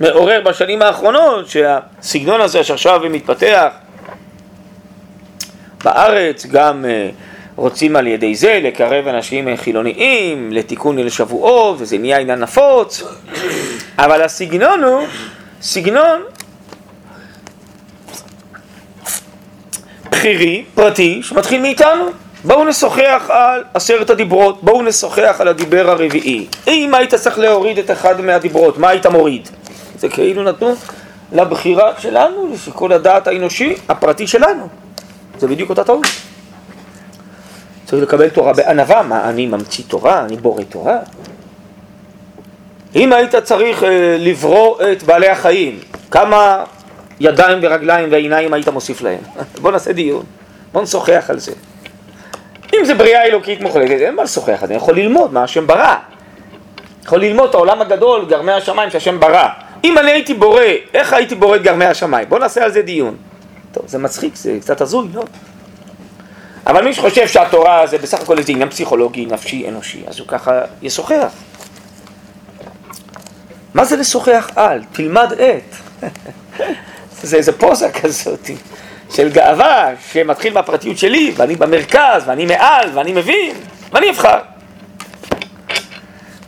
[0.00, 3.68] מעורר בשנים האחרונות, שהסגנון הזה שעכשיו מתפתח
[5.84, 7.14] בארץ, גם uh,
[7.56, 13.02] רוצים על ידי זה לקרב אנשים חילוניים לתיקון ליל שבועות, וזה נהיה עניין נפוץ,
[13.98, 15.06] אבל הסגנון הוא
[15.62, 16.22] סגנון
[20.10, 22.25] בכירי, פרטי, שמתחיל מאיתנו.
[22.46, 26.46] בואו נשוחח על עשרת הדיברות, בואו נשוחח על הדיבר הרביעי.
[26.66, 29.48] אם היית צריך להוריד את אחד מהדיברות, מה היית מוריד?
[29.98, 30.74] זה כאילו נתנו
[31.32, 34.68] לבחירה שלנו, לשיקול הדעת האנושי, הפרטי שלנו.
[35.38, 36.06] זה בדיוק אותה טעות.
[37.84, 40.98] צריך לקבל תורה בענווה, מה אני ממציא תורה, אני בורא תורה.
[42.96, 45.78] אם היית צריך אה, לברוא את בעלי החיים,
[46.10, 46.64] כמה
[47.20, 49.20] ידיים ורגליים ועיניים היית מוסיף להם?
[49.62, 50.24] בוא נעשה דיון,
[50.72, 51.52] בוא נשוחח על זה.
[52.80, 55.94] אם זה בריאה אלוקית מוחלטת, אין מה לשוחח, אני יכול ללמוד מה השם ברא.
[57.04, 59.48] יכול ללמוד את העולם הגדול, גרמי השמיים שהשם ברא.
[59.84, 60.62] אם אני הייתי בורא,
[60.94, 62.28] איך הייתי בורא את גרמי השמיים?
[62.28, 63.16] בוא נעשה על זה דיון.
[63.72, 65.22] טוב, זה מצחיק, זה קצת הזוי, לא?
[66.66, 70.60] אבל מי שחושב שהתורה זה בסך הכל איזה עניין פסיכולוגי, נפשי, אנושי, אז הוא ככה
[70.82, 71.32] ישוחח.
[73.74, 74.82] מה זה לשוחח על?
[74.92, 75.74] תלמד את.
[77.22, 78.50] זה איזה פוזה כזאת
[79.14, 83.56] של גאווה שמתחיל מהפרטיות שלי, ואני במרכז, ואני מעל, ואני מבין,
[83.92, 84.38] ואני אבחר.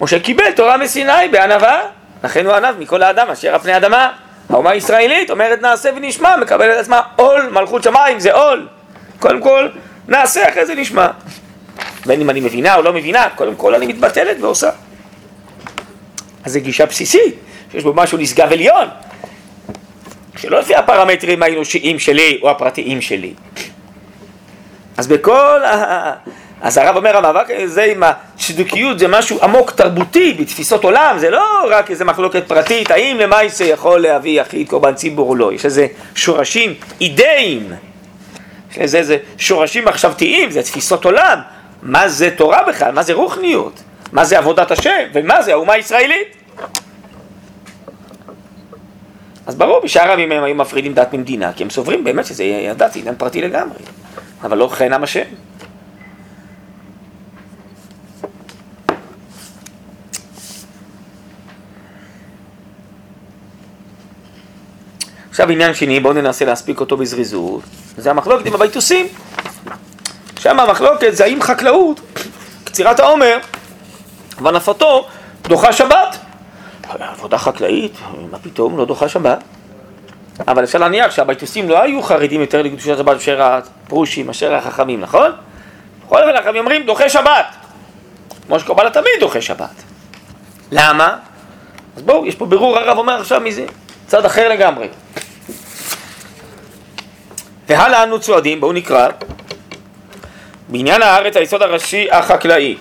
[0.00, 1.80] משה קיבל תורה מסיני בענווה,
[2.24, 4.10] לכן הוא ענב מכל האדם אשר על פני אדמה.
[4.50, 8.68] האומה הישראלית אומרת נעשה ונשמע, מקבלת על עצמה עול, מלכות שמיים זה עול.
[9.18, 9.68] קודם כל
[10.08, 11.08] נעשה, אחרי זה נשמע.
[12.06, 14.70] בין אם אני מבינה או לא מבינה, קודם כל אני מתבטלת ועושה.
[16.44, 17.34] אז זו גישה בסיסית,
[17.72, 18.88] שיש בו משהו נשגב עליון,
[20.40, 23.32] שלא לפי הפרמטרים האנושיים שלי או הפרטיים שלי.
[24.96, 26.12] אז בכל ה...
[26.60, 31.44] אז הרב אומר המאבק הזה עם הצדוקיות זה משהו עמוק תרבותי בתפיסות עולם, זה לא
[31.70, 35.86] רק איזה מחלוקת פרטית, האם למעשה יכול להביא יחיד קורבן ציבור או לא, יש איזה
[36.14, 37.72] שורשים אידאיים,
[38.70, 41.38] יש איזה, איזה שורשים מחשבתיים, זה תפיסות עולם,
[41.82, 45.04] מה זה תורה בכלל, מה זה רוחניות, מה זה עבודת השם?
[45.14, 46.37] ומה זה האומה הישראלית.
[49.48, 52.92] אז ברור, בשאר הימים הם היו מפרידים דת ממדינה, כי הם סוברים באמת שזה הדת,
[52.92, 53.78] זה עניין פרטי לגמרי,
[54.42, 55.24] אבל לא כן עם השם.
[65.30, 67.62] עכשיו עניין שני, בואו ננסה להספיק אותו בזריזות,
[67.96, 69.06] זה המחלוקת עם הביתוסים.
[70.40, 72.00] שם המחלוקת זה האם חקלאות,
[72.64, 73.38] קצירת העומר,
[74.42, 75.06] והנפתו
[75.42, 76.07] דוחה שבת.
[76.88, 77.92] עבודה חקלאית,
[78.30, 79.44] מה פתאום, לא דוחה שבת.
[80.48, 85.30] אבל אפשר להניח שהביתוסים לא היו חרדים יותר לקדושת שבת מאשר הפרושים, מאשר החכמים, נכון?
[86.06, 87.46] בכל אופן החכמים אומרים דוחה שבת,
[88.46, 89.82] כמו שקורבן תמיד דוחה שבת.
[90.72, 91.16] למה?
[91.96, 93.64] אז בואו, יש פה בירור, הרב אומר עכשיו מזה,
[94.06, 94.88] צד אחר לגמרי.
[97.68, 99.08] והלאה אנו צועדים, בואו נקרא,
[100.68, 102.76] בעניין הארץ היסוד הראשי החקלאי.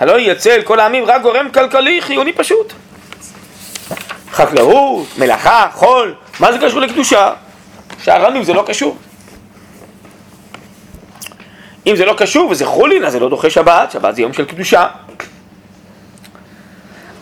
[0.00, 2.72] הלא יצא אל כל העמים רק גורם כלכלי חיוני פשוט.
[4.38, 7.32] חקלאות, מלאכה, חול, מה זה קשור לקדושה?
[8.02, 8.96] שאר העמים זה לא קשור.
[11.86, 14.44] אם זה לא קשור וזה חולין, אז זה לא דוחה שבת, שבת זה יום של
[14.44, 14.86] קדושה.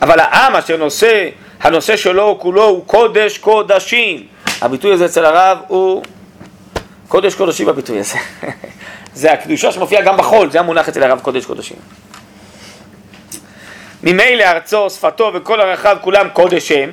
[0.01, 1.29] אבל העם אשר נושא,
[1.61, 4.27] הנושא שלו כולו הוא קודש קודשים.
[4.61, 6.03] הביטוי הזה אצל הרב הוא
[7.07, 8.17] קודש קודשים הביטוי הזה.
[9.13, 11.77] זה הקדושה שמופיעה גם בחול, זה המונח אצל הרב קודש קודשים.
[14.03, 16.91] ממילא ארצו, שפתו וכל ערכיו כולם קודש הם.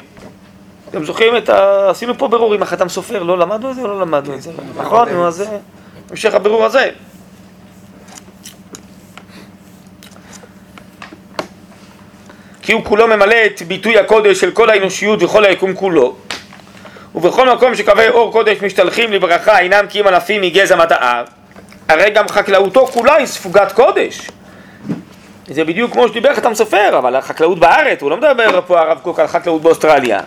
[0.95, 1.91] אתם זוכרים את ה...
[1.91, 4.51] עשינו פה בירור עם החתם סופר, לא למדנו את זה או לא למדנו את זה?
[4.77, 5.47] נכון, נו, אז זה
[6.11, 6.91] המשך הבירור הזה.
[12.63, 16.17] כי הוא כולו ממלא את ביטוי הקודש של כל האנושיות וכל היקום כולו.
[17.15, 21.25] ובכל מקום שקווי אור קודש משתלחים לברכה אינם כי אם אלפים מגזע מדעיו,
[21.89, 24.31] הרי גם חקלאותו כולה היא ספוגת קודש.
[25.47, 29.21] זה בדיוק כמו שדיבר חתם סופר, אבל החקלאות בארץ, הוא לא מדבר פה הרב קוק
[29.21, 30.21] על חקלאות באוסטרליה.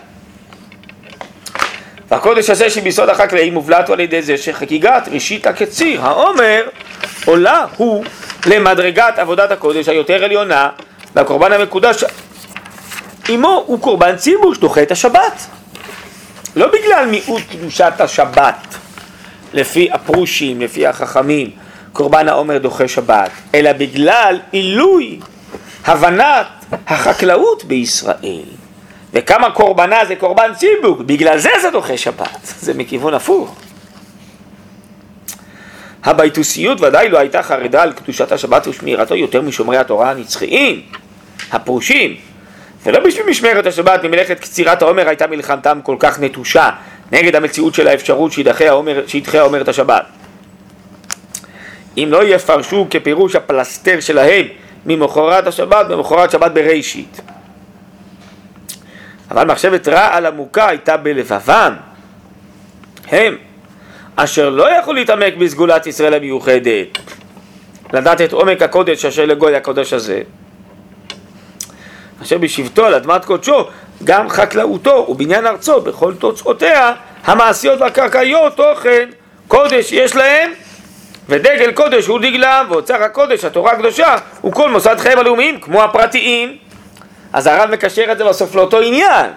[2.10, 6.62] והקודש הזה שביסוד החקלאים מובלט על ידי זה שחגיגת ראשית הקציר, העומר,
[7.24, 8.04] עולה הוא
[8.46, 10.68] למדרגת עבודת הקודש היותר עליונה,
[11.14, 12.04] והקורבן המקודש
[13.28, 15.46] עמו הוא קורבן ציבור שדוחה את השבת.
[16.56, 18.74] לא בגלל מיעוט קדושת השבת,
[19.52, 21.50] לפי הפרושים, לפי החכמים,
[21.92, 25.20] קורבן העומר דוחה שבת, אלא בגלל עילוי
[25.84, 26.46] הבנת
[26.86, 28.67] החקלאות בישראל.
[29.12, 33.56] וכמה קורבנה זה קורבן ציבור, בגלל זה זה דוחה שבת, זה מכיוון הפוך.
[36.04, 40.82] הביתוסיות ודאי לא הייתה חרדה על קדושת השבת ושמירתו יותר משומרי התורה הנצחיים,
[41.52, 42.16] הפרושים,
[42.86, 46.70] ולא בשביל משמרת השבת ממלאכת קצירת העומר הייתה מלחמתם כל כך נטושה
[47.12, 48.64] נגד המציאות של האפשרות שידחה
[49.38, 50.02] העומר, את השבת.
[51.96, 54.46] אם לא יפרשו כפירוש הפלסטר שלהם
[54.86, 57.20] ממחרת השבת במחרת שבת בראשית.
[59.30, 61.74] אבל מחשבת רעל עמוקה הייתה בלבבם.
[63.08, 63.36] הם,
[64.16, 66.98] אשר לא יכלו להתעמק בסגולת ישראל המיוחדת,
[67.92, 70.22] לדעת את עומק הקודש אשר לגוי הקודש הזה,
[72.22, 73.66] אשר בשבתו על אדמת קודשו,
[74.04, 76.92] גם חקלאותו ובניין ארצו בכל תוצאותיה
[77.24, 79.08] המעשיות והקרקעיות תוכן
[79.48, 80.50] קודש יש להם
[81.28, 86.56] ודגל קודש הוא דגלם ואוצר הקודש התורה הקדושה הוא כל מוסד חייהם הלאומיים כמו הפרטיים
[87.38, 89.30] אז הרב מקשר את זה בסוף לאותו עניין.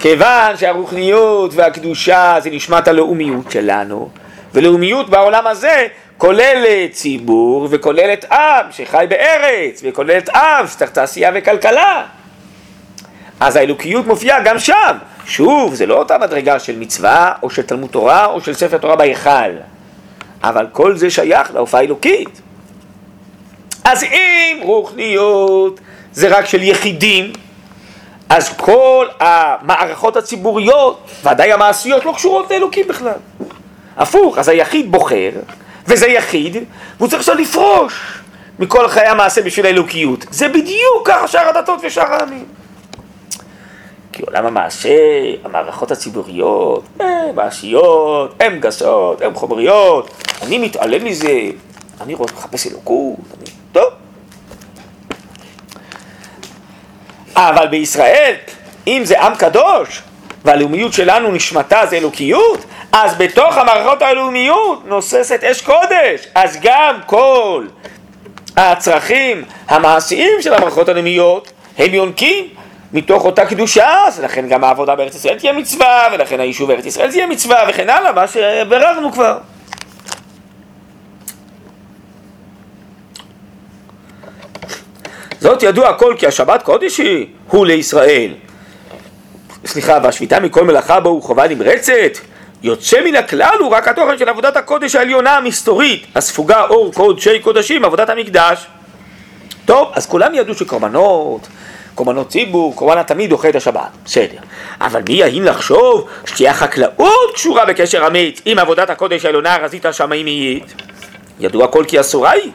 [0.00, 4.08] כיוון שהרוחניות והקדושה זה נשמת הלאומיות שלנו
[4.54, 5.86] ולאומיות בעולם הזה
[6.18, 12.04] כוללת ציבור וכוללת עם שחי בארץ וכוללת עם שצריך תעשייה וכלכלה.
[13.40, 14.96] אז האלוקיות מופיעה גם שם.
[15.26, 18.96] שוב, זה לא אותה מדרגה של מצווה או של תלמוד תורה או של ספר תורה
[18.96, 19.52] בהיכל.
[20.42, 22.40] אבל כל זה שייך להופעה האלוקית.
[23.84, 25.80] אז אם רוחניות
[26.12, 27.32] זה רק של יחידים
[28.28, 33.18] אז כל המערכות הציבוריות, ודאי המעשיות, לא קשורות לאלוקים בכלל.
[33.96, 35.30] הפוך, אז היחיד בוחר,
[35.86, 36.56] וזה יחיד,
[36.96, 37.94] והוא צריך עכשיו לפרוש
[38.58, 40.26] מכל חיי המעשה בשביל האלוקיות.
[40.30, 42.44] זה בדיוק ככה שאר הדתות ושאר העמים.
[44.12, 44.98] כי עולם המעשה,
[45.44, 50.10] המערכות הציבוריות, הן מעשיות, הן גסות, הן חומריות,
[50.42, 51.40] אני מתעלם מזה,
[52.00, 53.50] אני לחפש אלוקות, אני...
[53.72, 53.88] טוב.
[57.36, 58.34] אבל בישראל,
[58.86, 60.02] אם זה עם קדוש,
[60.44, 67.64] והלאומיות שלנו נשמתה זה אלוקיות, אז בתוך המערכות הלאומיות נוססת אש קודש, אז גם כל
[68.56, 72.48] הצרכים המעשיים של המערכות הלאומיות הם יונקים
[72.92, 77.26] מתוך אותה קדושה, לכן גם העבודה בארץ ישראל תהיה מצווה, ולכן היישוב בארץ ישראל תהיה
[77.26, 79.38] מצווה, וכן הלאה, מה שביררנו כבר.
[85.42, 88.34] זאת ידוע הכל כי השבת קודש היא, הוא לישראל.
[89.66, 92.18] סליחה, והשביתה מכל מלאכה בו הוא חובה נמרצת.
[92.62, 97.84] יוצא מן הכלל הוא רק התוכן של עבודת הקודש העליונה המסתורית, הספוגה אור קודשי קודשים,
[97.84, 98.66] עבודת המקדש.
[99.64, 101.48] טוב, אז כולם ידעו שקורבנות,
[101.94, 104.38] קורבנות ציבור, קורבן התמיד דוחה את השבת, בסדר.
[104.80, 110.74] אבל מי יהין לחשוב שתהיה החקלאות קשורה בקשר אמיץ עם עבודת הקודש העליונה הרזית השמאימית?
[111.40, 112.52] ידוע כל כי אסורה היא.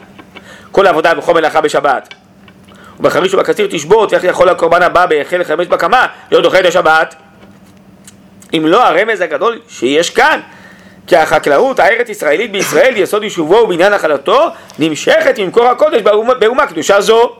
[0.72, 2.14] כל עבודה בכל מלאכה בשבת.
[3.00, 7.14] ובחריש ובקציר תשבות, ואיך יכול הקורבן הבא בהחל לחמש בקמה להיות דוחה את השבת?
[8.54, 10.40] אם לא הרמז הגדול שיש כאן,
[11.06, 17.00] כי החקלאות הארץ ישראלית בישראל, יסוד יישובו ובניין נחלתו, נמשכת ממקור הקודש באומה, באומה קדושה
[17.00, 17.32] זו.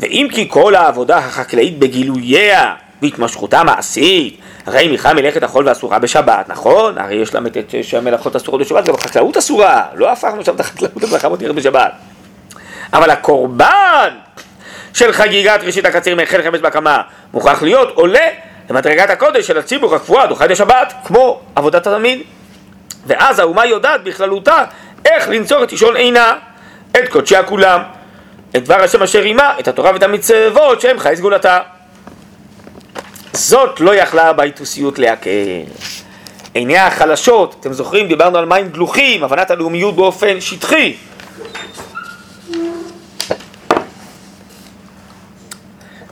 [0.00, 6.98] ואם כי כל העבודה החקלאית בגילוייה והתמשכותה מעשית, הרי מיכל מלאכת החול ואסורה בשבת, נכון?
[6.98, 11.02] הרי יש להם את שהמלאכות אסורות בשבת, גם החקלאות אסורה, לא הפכנו שם את החקלאות
[11.02, 11.92] למלאכה מותרת בשבת.
[12.92, 14.14] אבל הקורבן
[14.94, 18.28] של חגיגת ראשית הקציר מהחל חמש בהקמה מוכרח להיות עולה
[18.70, 22.20] למדרגת הקודש של הציבור הקבועה דוחה השבת, כמו עבודת התלמיד.
[23.06, 24.64] ואז האומה יודעת בכללותה
[25.04, 26.32] איך לנצור את אישון עינה,
[26.90, 27.82] את קודשיה כולם,
[28.56, 31.58] את דבר השם אשר עימה, את התורה ואת המצוות שהם חי סגולתה.
[33.32, 35.30] זאת לא יכלה הביתוסיות להקל.
[36.54, 40.96] עיניה החלשות, אתם זוכרים, דיברנו על מים דלוחים, הבנת הלאומיות באופן שטחי.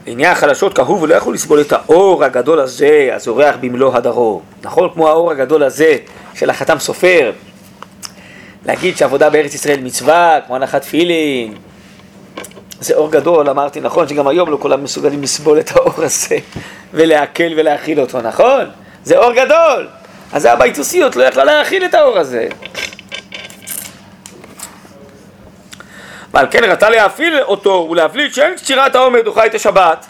[0.05, 4.41] עיני החלשות קהו ולא יכלו לסבול את האור הגדול הזה הזורח במלוא הדרום.
[4.63, 4.89] נכון?
[4.93, 5.97] כמו האור הגדול הזה
[6.33, 7.31] של החתם סופר.
[8.65, 11.53] להגיד שעבודה בארץ ישראל מצווה, כמו הנחת תפילין.
[12.79, 16.37] זה אור גדול, אמרתי נכון שגם היום לא כולם מסוגלים לסבול את האור הזה
[16.93, 18.65] ולעכל ולהכיל אותו, נכון?
[19.03, 19.87] זה אור גדול.
[20.33, 22.47] אז הביתוסיות לא יכלה להכיל את האור הזה.
[26.35, 30.05] ועל כן רצה להפעיל אותו ולהבליט שאין שירת העומר דוחה את השבת.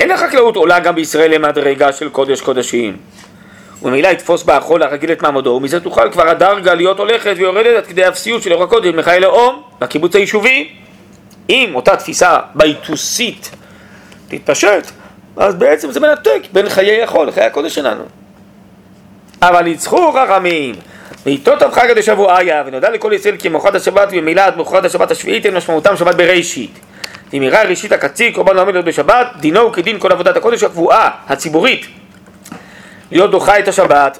[0.00, 2.96] אין החקלאות עולה גם בישראל למדרגה של קודש קודשים.
[3.82, 7.86] וממילא יתפוס בה החול הרגיל את מעמדו, ומזה תוכל כבר הדרגה להיות הולכת ויורדת עד
[7.86, 10.68] כדי אפסיות של אור הקודש מחיי לאום, לקיבוץ היישובי.
[11.50, 13.50] אם אותה תפיסה ביתוסית
[14.28, 15.01] תתפשט,
[15.36, 18.04] אז בעצם זה מנתק בין חיי החול לחיי הקודש שלנו.
[19.42, 20.74] אבל ניצחו חכמים,
[21.26, 25.46] ואיתו טוב חגא דשבועיה, ונודע לכל ישראל כי מאוחד השבת וממילא עד מאוחד השבת השביעית
[25.46, 26.78] אין משמעותם שבת בראשית.
[27.34, 30.62] אם יראה ראשית הקציר קורבן לא עומד להיות בשבת, דינו הוא כדין כל עבודת הקודש
[30.62, 31.86] הקבועה, הציבורית,
[33.10, 34.18] להיות דוחה את השבת.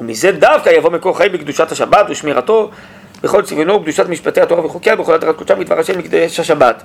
[0.00, 2.70] ומזה דווקא יבוא מקור חיים בקדושת השבת ושמירתו
[3.22, 6.82] בכל צביונו וקדושת משפטי התורה וחוקיה בכל התרת קודשה מדבר השם מקדש השבת.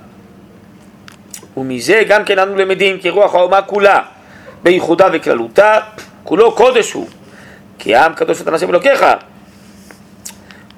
[1.57, 4.01] ומזה גם כן אנו למדים כי רוח האומה כולה,
[4.63, 5.79] בייחודה וכללותה,
[6.23, 7.07] כולו קודש הוא,
[7.79, 9.05] כי העם קדוש אתה נשם אלוקיך.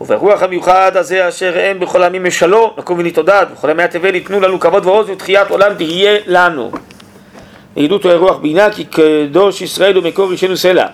[0.01, 4.59] וברוח המיוחד הזה אשר אין בכל העמים משלו, נקום ונתעודד, בכל ימי התבל ייתנו לנו
[4.59, 6.71] כבוד ועוז ותחיית עולם תהיה לנו.
[7.75, 10.87] ועידות הוא רוח בינה כי קדוש ישראל ומקור אישנו סלע.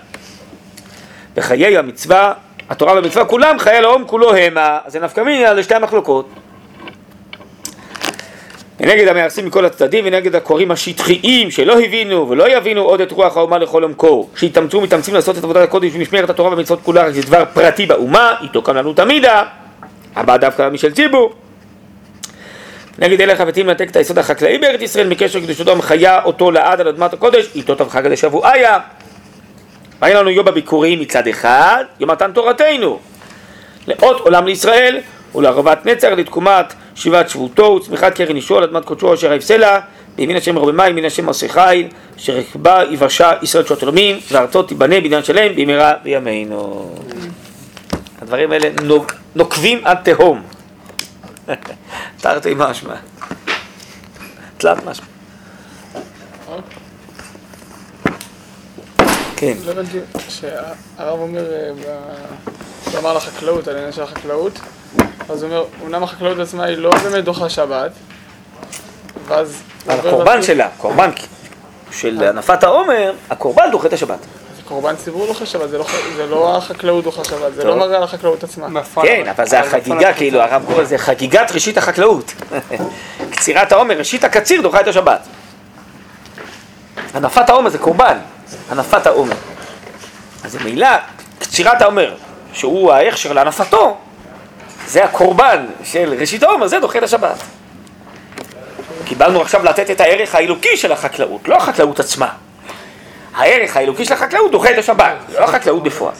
[1.36, 2.32] בחיי המצווה,
[2.70, 6.28] התורה והמצווה כולם חיי הלאום כולו המה, זה נפקא מינה לשתי המחלוקות.
[8.80, 13.58] ונגד המהרסים מכל הצדדים ונגד הקוראים השטחיים שלא הבינו ולא יבינו עוד את רוח האומה
[13.58, 14.28] לכל עומקו.
[14.36, 18.34] שהתאמצו ומתאמצים לעשות את עבודת הקודש ומשמרת התורה והמצוות כולה רק זה דבר פרטי באומה
[18.42, 19.44] איתו קם לנו תמידה.
[20.16, 21.32] הבא דווקא משל ציבור.
[22.98, 26.88] נגד אלה החפצים לנתק את היסוד החקלאי בארץ ישראל מקשר קדושתו המחיה אותו לעד על
[26.88, 28.78] אדמת הקודש איתו תבחר כדי שבועיה
[30.02, 32.98] והיה לנו יום הביקורים מצד אחד יום מתן תורתנו.
[33.86, 35.00] לאות עולם לישראל
[35.34, 39.80] ולערבת נצר לתקומת שיבת שבותו וצמיחת קרן אישו על אדמת קודשו אשר היפסלה
[40.16, 44.68] בימין השם הרבה מים, בימין השם מעשה חיל אשר יקבע יבשה ישראל שעות עולמים וארצות
[44.68, 46.94] תיבנה בניין שלם במהרה בימינו.
[48.22, 50.42] הדברים האלה נוק- נוקבים עד תהום.
[52.20, 52.94] תרתי משמע.
[54.58, 55.06] תלת משמע.
[59.36, 59.54] כן.
[59.64, 61.70] לא הבנתי שהרב אומר, אה,
[62.84, 64.60] הוא אמר על החקלאות, על העניין של החקלאות,
[65.30, 67.90] אז הוא אומר, אמנם החקלאות עצמה היא לא באמת דוחה שבת,
[69.28, 69.62] ואז...
[69.88, 71.10] על הקורבן שלה, קורבן
[71.92, 74.18] של הנפת העומר, הקורבן דוחה את השבת.
[74.56, 75.84] זה קורבן ציבור דוחה שבת, זה לא
[76.16, 77.64] זה לא החקלאות דוחה שבת, זה.
[77.64, 78.82] לא מראה על החקלאות עצמה.
[79.02, 82.32] כן, אבל זה החגיגה, כאילו, הרב קורא לזה חגיגת ראשית החקלאות.
[83.32, 85.20] קצירת העומר, ראשית הקציר דוחה את השבת.
[87.14, 88.18] הנפת העומר זה קורבן,
[88.70, 89.36] הנפת העומר.
[90.44, 90.88] אז ממילא,
[91.38, 92.14] קצירת העומר,
[92.52, 93.96] שהוא ההכשר להנפתו,
[94.90, 97.36] זה הקורבן של ראשית העומר, זה דוחה את השבת.
[99.04, 102.28] קיבלנו עכשיו לתת את הערך האלוקי של החקלאות, לא החקלאות עצמה.
[103.34, 106.14] הערך האלוקי של החקלאות דוחה את השבת, לא החקלאות בפועל.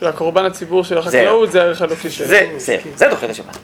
[0.00, 2.26] של הקורבן הציבור של החקלאות זה הערך האלוקי שלו.
[2.26, 3.58] זה, זה, זה דוחה את השבת.